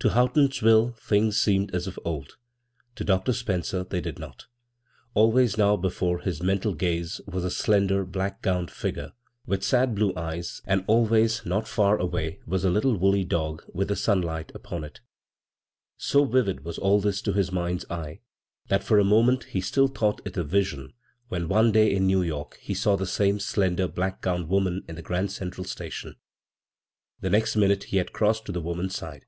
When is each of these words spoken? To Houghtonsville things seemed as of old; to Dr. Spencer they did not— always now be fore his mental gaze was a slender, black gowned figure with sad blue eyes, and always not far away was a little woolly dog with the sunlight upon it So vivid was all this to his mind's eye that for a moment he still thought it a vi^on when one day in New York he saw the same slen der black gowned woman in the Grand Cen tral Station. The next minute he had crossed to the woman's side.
To 0.00 0.10
Houghtonsville 0.10 0.98
things 0.98 1.40
seemed 1.40 1.74
as 1.74 1.86
of 1.86 1.98
old; 2.04 2.36
to 2.94 3.04
Dr. 3.04 3.32
Spencer 3.32 3.84
they 3.84 4.02
did 4.02 4.18
not— 4.18 4.44
always 5.14 5.56
now 5.56 5.78
be 5.78 5.88
fore 5.88 6.18
his 6.18 6.42
mental 6.42 6.74
gaze 6.74 7.22
was 7.26 7.42
a 7.42 7.50
slender, 7.50 8.04
black 8.04 8.42
gowned 8.42 8.70
figure 8.70 9.14
with 9.46 9.64
sad 9.64 9.94
blue 9.94 10.12
eyes, 10.14 10.60
and 10.66 10.84
always 10.86 11.46
not 11.46 11.66
far 11.66 11.96
away 11.96 12.38
was 12.44 12.66
a 12.66 12.70
little 12.70 12.94
woolly 12.98 13.24
dog 13.24 13.64
with 13.72 13.88
the 13.88 13.96
sunlight 13.96 14.52
upon 14.54 14.84
it 14.84 15.00
So 15.96 16.26
vivid 16.26 16.66
was 16.66 16.76
all 16.76 17.00
this 17.00 17.22
to 17.22 17.32
his 17.32 17.50
mind's 17.50 17.86
eye 17.90 18.20
that 18.68 18.84
for 18.84 18.98
a 18.98 19.04
moment 19.04 19.44
he 19.44 19.62
still 19.62 19.88
thought 19.88 20.20
it 20.26 20.36
a 20.36 20.44
vi^on 20.44 20.92
when 21.28 21.48
one 21.48 21.72
day 21.72 21.90
in 21.90 22.06
New 22.06 22.20
York 22.20 22.58
he 22.60 22.74
saw 22.74 22.96
the 22.98 23.06
same 23.06 23.38
slen 23.38 23.76
der 23.76 23.88
black 23.88 24.20
gowned 24.20 24.50
woman 24.50 24.84
in 24.86 24.96
the 24.96 25.02
Grand 25.02 25.32
Cen 25.32 25.50
tral 25.52 25.66
Station. 25.66 26.16
The 27.22 27.30
next 27.30 27.56
minute 27.56 27.84
he 27.84 27.96
had 27.96 28.12
crossed 28.12 28.44
to 28.44 28.52
the 28.52 28.60
woman's 28.60 28.94
side. 28.94 29.24